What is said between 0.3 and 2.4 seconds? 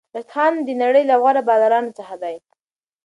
خان د نړۍ له غوره بالرانو څخه دئ.